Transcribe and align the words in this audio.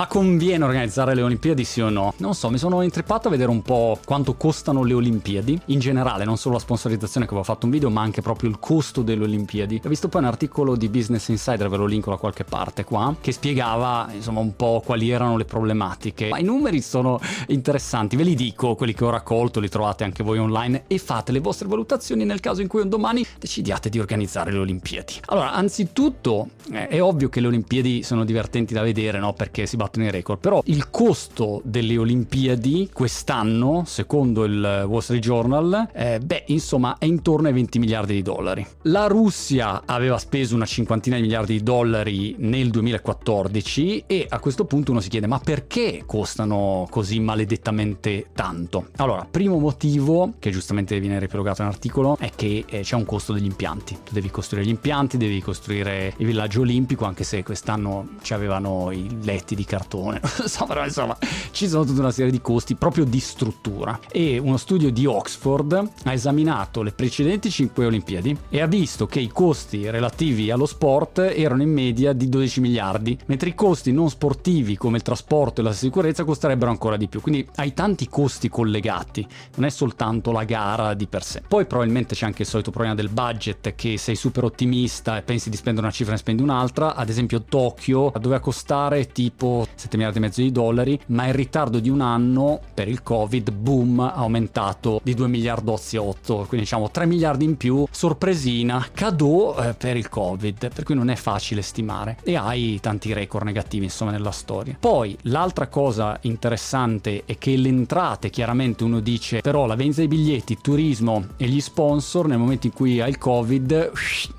Ma 0.00 0.06
conviene 0.06 0.64
organizzare 0.64 1.14
le 1.14 1.20
Olimpiadi 1.20 1.62
sì 1.62 1.82
o 1.82 1.90
no? 1.90 2.14
Non 2.20 2.34
so, 2.34 2.48
mi 2.48 2.56
sono 2.56 2.80
intrippato 2.80 3.28
a 3.28 3.30
vedere 3.30 3.50
un 3.50 3.60
po' 3.60 3.98
quanto 4.02 4.34
costano 4.34 4.82
le 4.82 4.94
Olimpiadi, 4.94 5.60
in 5.66 5.78
generale, 5.78 6.24
non 6.24 6.38
solo 6.38 6.54
la 6.54 6.60
sponsorizzazione 6.62 7.26
che 7.26 7.32
avevo 7.32 7.44
fatto 7.44 7.66
un 7.66 7.72
video, 7.72 7.90
ma 7.90 8.00
anche 8.00 8.22
proprio 8.22 8.48
il 8.48 8.58
costo 8.58 9.02
delle 9.02 9.24
Olimpiadi. 9.24 9.82
Ho 9.84 9.88
visto 9.90 10.08
poi 10.08 10.22
un 10.22 10.28
articolo 10.28 10.74
di 10.74 10.88
Business 10.88 11.28
Insider, 11.28 11.68
ve 11.68 11.76
lo 11.76 11.84
linko 11.84 12.08
da 12.08 12.16
qualche 12.16 12.44
parte 12.44 12.82
qua, 12.82 13.14
che 13.20 13.30
spiegava 13.30 14.08
insomma 14.10 14.40
un 14.40 14.56
po' 14.56 14.80
quali 14.82 15.10
erano 15.10 15.36
le 15.36 15.44
problematiche. 15.44 16.28
Ma 16.28 16.38
i 16.38 16.44
numeri 16.44 16.80
sono 16.80 17.20
interessanti, 17.48 18.16
ve 18.16 18.22
li 18.22 18.34
dico, 18.34 18.76
quelli 18.76 18.94
che 18.94 19.04
ho 19.04 19.10
raccolto, 19.10 19.60
li 19.60 19.68
trovate 19.68 20.04
anche 20.04 20.22
voi 20.22 20.38
online 20.38 20.84
e 20.86 20.96
fate 20.96 21.30
le 21.30 21.40
vostre 21.40 21.68
valutazioni 21.68 22.24
nel 22.24 22.40
caso 22.40 22.62
in 22.62 22.68
cui 22.68 22.80
un 22.80 22.88
domani 22.88 23.22
decidiate 23.38 23.90
di 23.90 23.98
organizzare 23.98 24.50
le 24.50 24.60
Olimpiadi. 24.60 25.20
Allora, 25.26 25.52
anzitutto 25.52 26.48
eh, 26.72 26.88
è 26.88 27.02
ovvio 27.02 27.28
che 27.28 27.40
le 27.40 27.48
Olimpiadi 27.48 28.02
sono 28.02 28.24
divertenti 28.24 28.72
da 28.72 28.80
vedere, 28.80 29.18
no? 29.18 29.34
Perché 29.34 29.66
si 29.66 29.76
battono 29.76 29.88
i 29.98 30.10
record, 30.10 30.38
però 30.38 30.62
il 30.66 30.90
costo 30.90 31.60
delle 31.64 31.96
Olimpiadi 31.96 32.90
quest'anno, 32.92 33.82
secondo 33.86 34.44
il 34.44 34.84
Wall 34.86 35.00
Street 35.00 35.22
Journal, 35.22 35.88
eh, 35.92 36.20
beh, 36.20 36.44
insomma, 36.48 36.96
è 36.98 37.04
intorno 37.04 37.48
ai 37.48 37.54
20 37.54 37.78
miliardi 37.78 38.14
di 38.14 38.22
dollari. 38.22 38.66
La 38.82 39.06
Russia 39.06 39.82
aveva 39.84 40.18
speso 40.18 40.54
una 40.54 40.66
cinquantina 40.66 41.16
di 41.16 41.22
miliardi 41.22 41.58
di 41.58 41.62
dollari 41.62 42.34
nel 42.38 42.70
2014 42.70 44.04
e 44.06 44.26
a 44.28 44.38
questo 44.38 44.64
punto 44.64 44.92
uno 44.92 45.00
si 45.00 45.08
chiede 45.08 45.26
ma 45.26 45.38
perché 45.38 46.02
costano 46.06 46.86
così 46.90 47.20
maledettamente 47.20 48.26
tanto? 48.34 48.88
Allora, 48.96 49.26
primo 49.30 49.58
motivo, 49.58 50.34
che 50.38 50.50
giustamente 50.50 50.98
viene 51.00 51.18
riepilogato 51.18 51.62
nell'articolo, 51.62 52.16
è 52.18 52.30
che 52.34 52.64
eh, 52.68 52.80
c'è 52.80 52.96
un 52.96 53.04
costo 53.04 53.32
degli 53.32 53.46
impianti. 53.46 53.98
Tu 54.04 54.12
devi 54.12 54.30
costruire 54.30 54.66
gli 54.66 54.70
impianti, 54.70 55.16
devi 55.16 55.40
costruire 55.40 56.14
il 56.16 56.26
villaggio 56.26 56.60
olimpico, 56.60 57.04
anche 57.04 57.24
se 57.24 57.42
quest'anno 57.42 58.08
ci 58.22 58.34
avevano 58.34 58.90
i 58.90 59.08
letti 59.22 59.54
di 59.54 59.64
cartone, 59.64 59.79
so, 60.46 60.66
però 60.66 60.84
insomma 60.84 61.16
ci 61.50 61.68
sono 61.68 61.84
tutta 61.84 62.00
una 62.00 62.10
serie 62.10 62.30
di 62.30 62.40
costi 62.40 62.74
proprio 62.74 63.04
di 63.04 63.20
struttura. 63.20 63.98
E 64.10 64.38
uno 64.38 64.56
studio 64.56 64.90
di 64.90 65.06
Oxford 65.06 65.90
ha 66.04 66.12
esaminato 66.12 66.82
le 66.82 66.92
precedenti 66.92 67.50
5 67.50 67.86
Olimpiadi 67.86 68.36
e 68.48 68.60
ha 68.60 68.66
visto 68.66 69.06
che 69.06 69.20
i 69.20 69.28
costi 69.28 69.88
relativi 69.90 70.50
allo 70.50 70.66
sport 70.66 71.18
erano 71.18 71.62
in 71.62 71.72
media 71.72 72.12
di 72.12 72.28
12 72.28 72.60
miliardi, 72.60 73.18
mentre 73.26 73.50
i 73.50 73.54
costi 73.54 73.92
non 73.92 74.10
sportivi 74.10 74.76
come 74.76 74.96
il 74.96 75.02
trasporto 75.02 75.60
e 75.60 75.64
la 75.64 75.72
sicurezza 75.72 76.24
costerebbero 76.24 76.70
ancora 76.70 76.96
di 76.96 77.08
più. 77.08 77.20
Quindi 77.20 77.46
hai 77.56 77.72
tanti 77.74 78.08
costi 78.08 78.48
collegati, 78.48 79.26
non 79.56 79.66
è 79.66 79.70
soltanto 79.70 80.32
la 80.32 80.44
gara 80.44 80.94
di 80.94 81.06
per 81.06 81.24
sé. 81.24 81.42
Poi 81.46 81.66
probabilmente 81.66 82.14
c'è 82.14 82.26
anche 82.26 82.42
il 82.42 82.48
solito 82.48 82.70
problema 82.70 82.94
del 82.94 83.08
budget 83.08 83.74
che 83.74 83.98
sei 83.98 84.16
super 84.16 84.44
ottimista 84.44 85.16
e 85.16 85.22
pensi 85.22 85.50
di 85.50 85.56
spendere 85.56 85.86
una 85.86 85.94
cifra 85.94 86.12
e 86.12 86.16
ne 86.16 86.20
spendi 86.20 86.42
un'altra. 86.42 86.94
Ad 86.94 87.08
esempio 87.08 87.42
Tokyo 87.42 88.12
doveva 88.18 88.40
costare 88.40 89.08
tipo 89.08 89.59
7 89.74 89.96
miliardi 89.96 90.18
e 90.18 90.20
mezzo 90.20 90.40
di 90.40 90.52
dollari, 90.52 90.98
ma 91.06 91.26
in 91.26 91.32
ritardo 91.32 91.78
di 91.78 91.88
un 91.88 92.00
anno 92.00 92.60
per 92.74 92.88
il 92.88 93.02
Covid, 93.02 93.50
boom, 93.50 94.00
ha 94.00 94.14
aumentato 94.14 95.00
di 95.02 95.14
2 95.14 95.28
miliardozzi 95.28 95.96
e 95.96 95.98
8, 95.98 96.34
quindi 96.48 96.66
diciamo 96.66 96.90
3 96.90 97.06
miliardi 97.06 97.44
in 97.44 97.56
più, 97.56 97.86
sorpresina, 97.90 98.86
cadeau 98.92 99.54
eh, 99.58 99.74
per 99.74 99.96
il 99.96 100.08
Covid, 100.08 100.72
per 100.72 100.84
cui 100.84 100.94
non 100.94 101.10
è 101.10 101.16
facile 101.16 101.62
stimare 101.62 102.18
e 102.22 102.36
hai 102.36 102.78
tanti 102.80 103.12
record 103.12 103.44
negativi 103.44 103.84
insomma 103.84 104.10
nella 104.10 104.30
storia. 104.30 104.76
Poi 104.78 105.16
l'altra 105.22 105.68
cosa 105.68 106.18
interessante 106.22 107.24
è 107.24 107.38
che 107.38 107.56
le 107.56 107.68
entrate, 107.68 108.30
chiaramente 108.30 108.84
uno 108.84 109.00
dice, 109.00 109.40
però 109.40 109.66
la 109.66 109.74
vendita 109.74 110.00
dei 110.00 110.08
biglietti, 110.08 110.52
il 110.52 110.60
turismo 110.60 111.26
e 111.36 111.46
gli 111.46 111.60
sponsor 111.60 112.26
nel 112.26 112.38
momento 112.38 112.66
in 112.66 112.72
cui 112.72 113.00
hai 113.00 113.10
il 113.10 113.18
Covid 113.18 113.92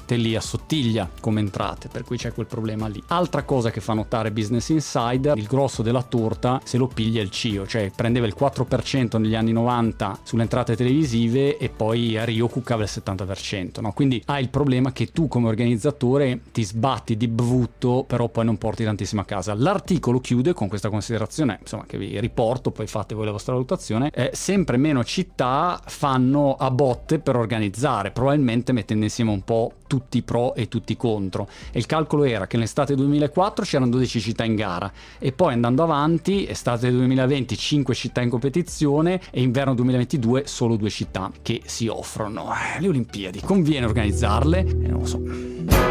te 0.06 0.16
li 0.16 0.35
assottiglia 0.35 1.09
come 1.19 1.39
entrate, 1.39 1.88
per 1.88 2.03
cui 2.03 2.17
c'è 2.17 2.33
quel 2.33 2.45
problema 2.45 2.88
lì. 2.88 3.02
Altra 3.08 3.44
cosa 3.44 3.72
che 3.72 3.81
fa 3.81 3.94
notare 3.94 4.31
Business 4.31 4.69
Insider, 5.11 5.37
il 5.37 5.45
grosso 5.45 5.81
della 5.81 6.03
torta 6.03 6.61
se 6.63 6.77
lo 6.77 6.87
piglia 6.87 7.21
il 7.21 7.29
CIO, 7.29 7.67
cioè 7.67 7.91
prendeva 7.93 8.25
il 8.25 8.35
4% 8.37 9.19
negli 9.19 9.35
anni 9.35 9.51
90 9.51 10.19
sulle 10.23 10.43
entrate 10.43 10.75
televisive 10.75 11.57
e 11.57 11.69
poi 11.69 12.17
a 12.17 12.23
Rio 12.23 12.47
cuccava 12.47 12.83
il 12.83 12.89
70%, 12.91 13.81
no? 13.81 13.91
Quindi 13.94 14.21
hai 14.27 14.41
il 14.41 14.50
problema 14.50 14.91
che 14.91 15.07
tu 15.07 15.27
come 15.27 15.47
organizzatore 15.47 16.41
ti 16.51 16.63
sbatti 16.63 17.17
di 17.17 17.27
bvutto, 17.27 18.03
però 18.07 18.29
poi 18.29 18.45
non 18.45 18.57
porti 18.57 18.83
tantissimo 18.83 19.21
a 19.21 19.25
casa. 19.25 19.53
L'articolo 19.53 20.19
chiude 20.19 20.53
con 20.53 20.67
questa 20.67 20.89
considerazione, 20.89 21.59
insomma, 21.61 21.85
che 21.85 21.97
vi 21.97 22.19
riporto, 22.19 22.71
poi 22.71 22.88
fate 22.88 23.16
voi 23.16 23.25
la 23.25 23.31
vostra 23.31 23.53
valutazione, 23.53 24.09
eh, 24.13 24.31
sempre 24.33 24.77
meno 24.77 25.03
città 25.03 25.79
fanno 25.85 26.55
a 26.55 26.71
botte 26.71 27.19
per 27.19 27.35
organizzare, 27.35 28.11
probabilmente 28.11 28.71
mettendo 28.71 29.03
insieme 29.03 29.31
un 29.31 29.44
po' 29.44 29.73
tutti 29.91 30.19
i 30.19 30.22
pro 30.22 30.56
e 30.56 30.69
tutti 30.69 30.94
i 30.94 30.96
contro. 30.96 31.50
E 31.69 31.79
il 31.79 31.85
calcolo 31.85 32.24
era 32.24 32.47
che 32.47 32.56
nell'estate 32.56 32.96
2004 32.96 33.66
c'erano 33.66 33.90
12 33.90 34.22
città 34.22 34.46
in 34.46 34.56
gara 34.56 34.90
e 35.19 35.34
poi 35.34 35.52
andando 35.52 35.84
avanti, 35.84 36.47
estate 36.47 36.90
2020 36.90 37.57
5 37.57 37.94
città 37.94 38.22
in 38.22 38.30
competizione 38.30 39.19
e 39.31 39.41
inverno 39.41 39.74
2022 39.74 40.44
solo 40.46 40.78
due 40.78 40.90
città 40.90 41.30
che 41.41 41.62
si 41.66 41.88
offrono. 41.88 42.53
Eh, 42.53 42.80
le 42.80 42.88
Olimpiadi, 42.88 43.41
conviene 43.41 43.85
organizzarle? 43.85 44.59
Eh, 44.59 44.88
non 44.88 45.00
lo 45.01 45.06
so. 45.06 45.91